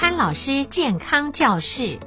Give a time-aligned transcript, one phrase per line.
[0.00, 1.98] 潘老师健康教室。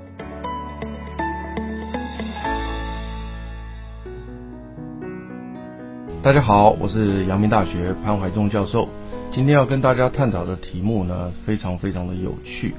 [6.23, 8.89] 大家好，我是阳明大学潘怀忠教授。
[9.31, 12.73] 今天要跟大家探讨的题目呢，非常非常的有趣。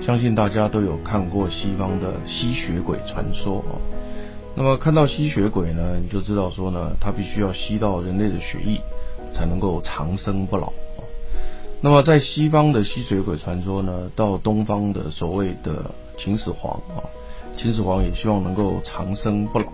[0.00, 3.74] 相信大家都有看过西方的吸血鬼传说啊。
[4.54, 8.80] 那么看到吸血鬼呢，你就知道说呢，他必须要吸到人类的血液，
[9.34, 10.72] 才能够长生不老。
[11.84, 17.02] 那么在西方的吸血鬼传说呢，到东方的所谓的秦始皇啊，
[17.58, 19.66] 秦始皇也希望能够长生不老。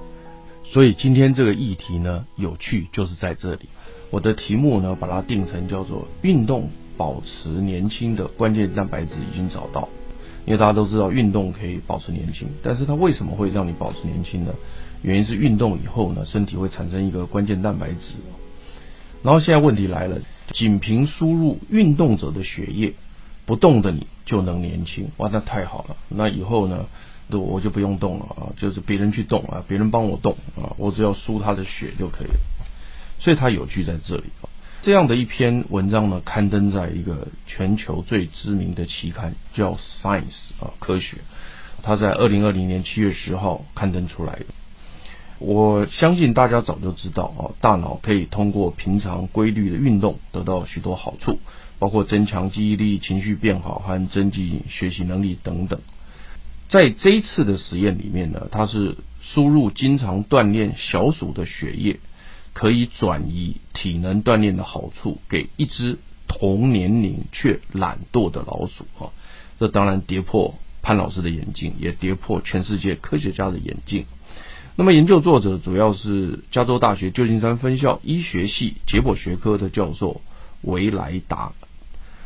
[0.64, 3.68] 所以今天这个议题呢，有趣就是在这里。
[4.08, 9.86] 我的题目呢，把它定成叫做“运动保持年轻的关键蛋白质已经找到”，
[10.46, 14.54] 因为大家都知道运动可以保持年轻，但是它为什么会让你保持年轻呢？
[15.02, 18.14] 原因是运动以后呢，身体会产生一个关键蛋白质。
[19.22, 20.16] 然后现在问题来了。
[20.52, 22.94] 仅凭输入运动者的血液，
[23.46, 25.96] 不动的你就能年轻，哇，那太好了。
[26.08, 26.86] 那以后呢，
[27.30, 32.40] 我就不用动了啊，就是别人去动啊，别人帮我动啊，我只要输他的血就可以了。
[33.20, 34.24] 所以它有趣在这里。
[34.80, 40.22] 这样的一篇文章呢，刊登在一个全球最知名的期刊叫《Science》
[40.64, 41.18] 啊，科学。
[41.82, 44.46] 它在二零二零年七月十号刊登出来的。
[45.40, 51.38] 我相信大家早就知道啊，大脑可以通过平常规律的运动得到许多好处，
[51.78, 55.80] 包括增强记忆力、情绪变好和增进学习能力等等。
[56.68, 62.00] 在这一次的实验里面呢，它是输入经常锻炼小鼠的血液，
[62.52, 69.14] 可以转移体能锻炼的好处给一只同年龄却懒惰的老鼠啊。
[69.60, 74.06] 这当然跌破潘老师的眼镜，也跌破全世界科学家的眼镜。
[74.80, 80.20] 那么，研究作者主要是加州大学旧金山分校医学系解剖学科的教授
[80.62, 81.50] 维莱达。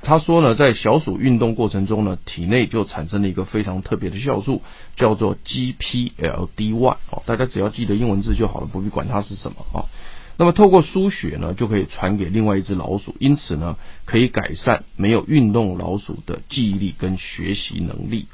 [0.03, 4.61] 他说呢，在小鼠运动过程中呢，体内就产生了一个非常特别的酵素，
[4.97, 6.97] 叫做 GPLD1。
[7.09, 9.89] 哦，大家只要记得英文字就好了，不必管它是什么啊。
[10.37, 18.27] 那么，透过输血呢，就可以传给另外一只老鼠，因此呢，可以改善没有运动老鼠的记忆力跟学习能力。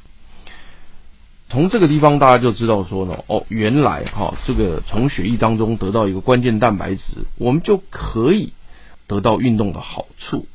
[1.51, 8.53] 从这个地方大家就知道说呢，哦，原来哈，这个从血液当中得到一个关键蛋白质，我们就可以
[9.07, 10.47] 得到运动的好处。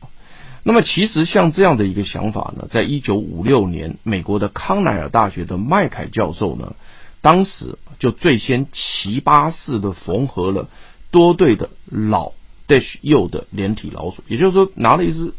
[0.63, 6.75] 那么其实像这样的一个想法呢，在一九五六年，美国的康奈尔大学的麦凯教授呢，
[7.21, 10.69] 当时就最先齐八式的缝合了
[11.09, 12.33] 多对的老
[12.67, 15.33] dash 幼的连体老鼠，也就是说，拿了一只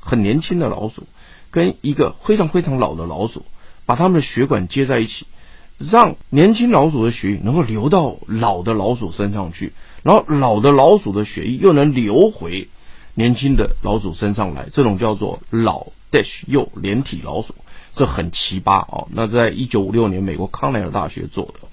[0.00, 1.04] 很年轻的老鼠
[1.52, 3.46] 跟一个非常非常老的老鼠。
[3.86, 5.26] 把他们的血管接在一起，
[5.78, 12.68] 让年轻老鼠的血液能够流到老的老鼠身上去，然后老的老鼠的血液又能流回
[13.14, 17.54] 年轻的老鼠身上来，这种叫做老 dash 幼连体老鼠，
[17.94, 19.08] 这很奇葩哦！
[19.10, 21.68] 那在一九五六年，美国康奈尔大学做的，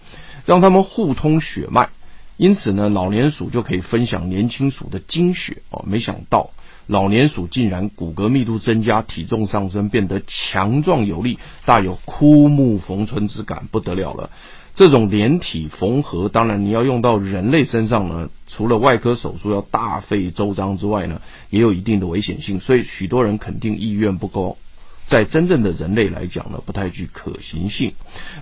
[0.46, 1.90] 让他们互通血脉，
[2.38, 5.84] 因此呢，老年鼠就可以分享年轻鼠的精血哦。
[5.88, 6.52] 没想到。
[6.86, 14.30] 老年鼠竟然骨骼密度增加，体重上升，变得强壮有力，大有枯木逢春之感，不得了了。
[14.76, 24.58] 这种连体缝合，当然你要用到人类身上呢，除了外科手术要大费周章之外呢，也有一定的危险性，所以许多人肯定意愿不高。
[25.10, 27.94] 在真正的人类来讲呢，不太具可行性。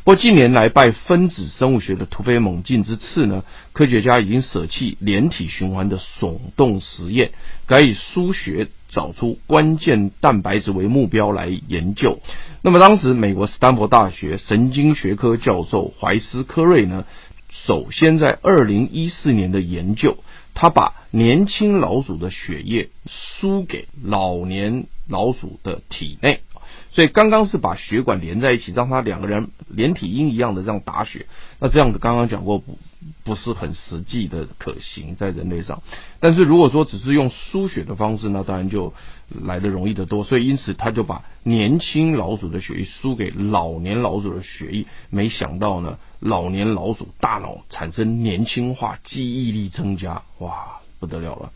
[0.04, 7.32] 不过近年来拜分子生物学的突飞猛进之赐呢，科学家已经舍弃连体循环的耸动实验，
[7.66, 12.20] 改以输血找出关键蛋白质为目标来研究。
[12.62, 17.06] 那么当时美国斯坦福大学神经学科教授怀斯科瑞呢，
[17.50, 20.18] 首先在二零一四年的研究，
[20.54, 26.42] 他把年轻老鼠的血液输给老年老鼠的体内。
[26.92, 31.26] 所以刚刚是把血管连在一起，让它两个人连体婴一样的这样打血。
[31.60, 32.78] 那这样子刚刚讲过不
[33.24, 35.82] 不是很实际的可行在人类上。
[36.20, 38.94] 但是如果说只是用输血的方式，那当然就
[39.30, 40.26] 来得容易得多。
[40.26, 44.86] 所以因此他就把年轻老鼠的血液输给老年老鼠的血液。
[45.10, 51.54] 没想到呢，老年老鼠大脑产生年轻化，记忆力增加，哇，不得了了。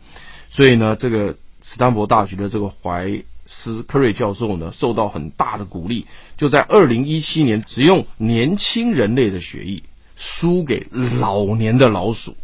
[0.50, 6.06] 所以呢，这个斯坦福大学的这个怀斯科瑞教授呢，受到很大的鼓励，
[6.36, 9.82] 就在二零一七年，只用年轻人类的血液
[10.16, 10.86] 输给
[11.20, 12.36] 老年的老鼠。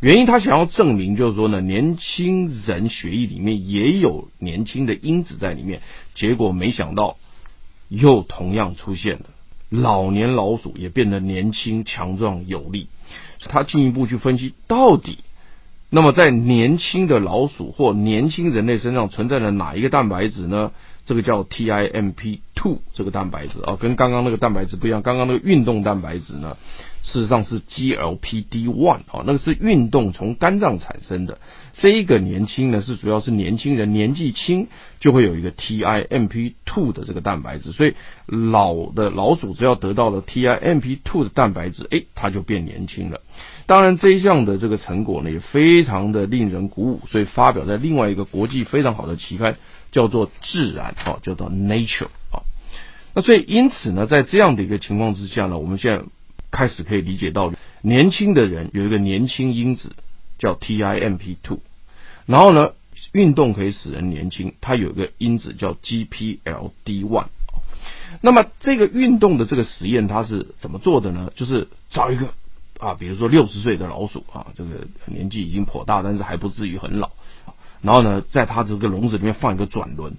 [0.00, 5.80] 原因他想要证明，就是说呢，年轻人血液里面也有年轻的因子在里面。
[6.14, 7.16] 结果没想到，
[7.88, 9.26] 又同样出现了，
[9.70, 12.88] 老年老鼠也变得年轻、强壮、有力。
[13.44, 15.18] 他进一步去分析，到底。
[15.96, 20.70] 那么，在年轻的老鼠或年轻人类身上存在的哪一个蛋白质呢？
[21.06, 25.00] 这个叫 T I M P two 这个蛋白质啊，跟刚刚那个蛋白质不一样。
[25.00, 26.58] 刚刚那个运动蛋白质呢，
[27.06, 31.38] 事实上是 GLPD1 啊，那个是运动从肝脏产生的。
[31.72, 34.66] 这一个年轻呢，是主要是年轻人年纪轻
[35.00, 37.94] 就会有一个 TIMP2 的这个蛋白质，所以
[38.26, 43.20] 老的老鼠只要得到了 TIMP2 的蛋白质，哎，它就变年轻了。
[43.66, 49.56] 当然，这一项的这个成果呢，也非常的令人鼓舞，所以发表在另外一个国际非常好的期刊。
[49.92, 52.42] 叫做自然啊，叫做 Nature 啊。
[53.14, 56.04] 那所以因此呢，在这样的一个情况之下呢，我们现在
[56.56, 59.94] 开始可以理解到，年轻的人有一个年轻因子
[60.38, 61.58] 叫 TIMP2，
[62.24, 62.72] 然后呢，
[63.12, 67.26] 运动可以使人年轻，它有一个因子叫 GPLD1。
[68.22, 71.30] 那么这个运动的这个实验它是怎么做的呢？
[71.36, 72.32] 就是找一个
[72.78, 77.10] 啊，比如说六十岁的老鼠啊，这个年纪已经颇大，但是还不至于很老。
[77.82, 80.14] 然后呢，在它这个笼子里面放一个转轮，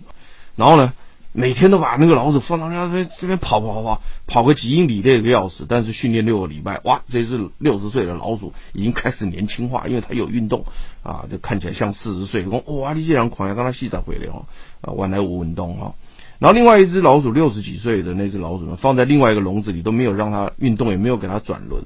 [0.56, 0.94] 然后呢，
[1.40, 5.68] 每天都把那个老鼠放到那边这边跑跑跑跑，跑个几英里累个要死。
[5.70, 10.66] 但是训练六个礼拜，哇，这只六十岁的老鼠已经开始年轻化，因为它有运动
[11.04, 12.44] 啊，就看起来像四十岁。
[12.48, 14.48] 哇，你这样狂呀，刚才细仔回来哦，
[14.82, 15.94] 啊，原来无运动哈。
[16.40, 21.84] 然后另外一只老鼠六十几岁的那只老鼠呢，放在另外一个笼子里，都没有让它运动，也没有给它转轮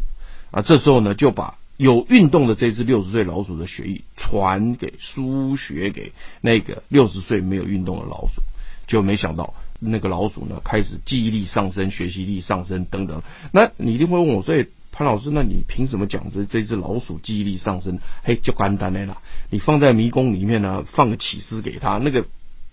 [0.51, 0.62] 啊。
[0.62, 8.42] 这时候呢，就把有运动的这只六十岁老鼠的血液传给输血给那个六十岁没有运动的老鼠，
[8.91, 13.23] 就没想到那个老鼠呢，开始记忆力上升、学习力上升等等。
[13.53, 17.99] 那你一定会问我，所以潘老师，那你凭什么讲这这只老鼠记忆力上升？
[18.21, 22.25] 嘿，就简单的啦，你放在迷宫里面呢，放个起司给他，那个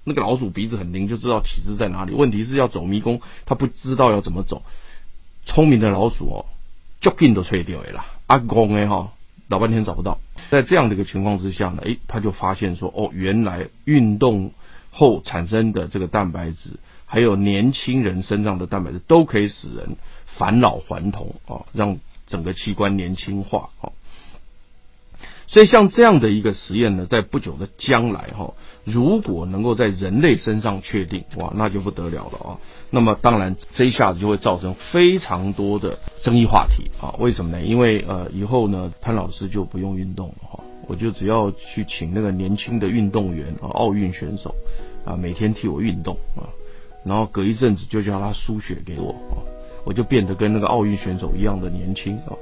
[0.03, 2.12] 那个老鼠鼻子很灵，就知道起司在哪里。
[2.12, 4.64] 问题是要走迷宫，他不知道要怎么走。
[5.47, 6.47] 聪明的老鼠哦，
[7.00, 8.05] 脚筋都吹掉了。
[8.26, 9.12] 阿公哎哈，
[9.47, 10.19] 老半天找不到，
[10.50, 14.50] 在这样的一个情况之下呢，诶，他就发现说，哦，原来运动
[14.90, 16.70] 后产生的这个蛋白质，
[17.06, 19.96] 还有年轻人身上的蛋白质，都可以使人
[20.26, 23.93] 返老还童啊，让整个器官年轻化啊。
[25.50, 28.52] 所以像这样的一个实验呢，在不久的将来哈，
[28.85, 32.58] 如果能够在人类身上确定，哇，那就不得了了啊！
[32.90, 37.17] 那么当然，这一下子就会造成非常多的争议话题啊！
[37.19, 37.62] 为什么呢？
[37.62, 44.55] 因为呃，以后呢，潘老师就不用运动了哈，我就只要去请那个年轻的运动员啊，奥运选手
[45.05, 46.50] 啊，每天替我运动啊，
[47.05, 49.38] 然后隔一阵子就叫他输血给我啊，
[49.85, 52.35] 我就变得跟那个奥运选手一样的年轻啊！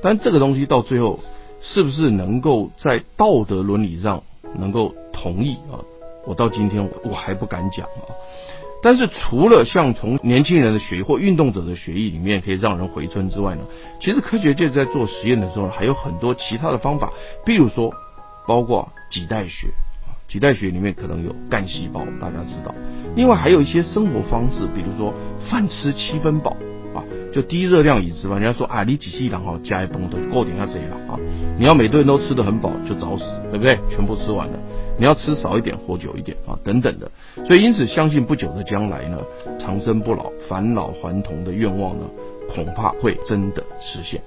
[0.00, 1.20] 但这个东西到最后。
[1.60, 4.22] 是不是能够在道德伦理上
[4.54, 5.82] 能够同意啊？
[6.24, 8.14] 我到今天我我还不敢讲啊。
[8.82, 13.62] 但是除了像从年轻人的血液或运动者的血液里面可以让人回春之外呢，
[14.00, 17.12] 其实科学界在做实验的时候还有很多其他的方法，
[17.44, 17.92] 比如说
[18.46, 19.68] 包括脐带血
[20.06, 22.74] 啊，脐带血里面可能有干细胞，大家知道。
[23.16, 25.12] 另外还有一些生活方式，比如说
[25.50, 26.56] 饭吃七分饱
[26.94, 27.02] 啊。
[27.30, 31.20] 就低热量饮食吧，人家说啊，你几细然后加一崩都够点下这了啊！
[31.58, 33.78] 你要每顿都吃得很饱，就早死，对不对？
[33.90, 34.58] 全部吃完了，
[34.98, 37.10] 你要吃少一点，活久一点啊，等等的。
[37.46, 39.18] 所以因此，相信不久的将来呢，
[39.58, 42.04] 长生不老、返老还童的愿望呢，
[42.54, 44.20] 恐怕会真的实现。